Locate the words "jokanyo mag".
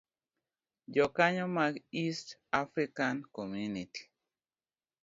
0.93-1.73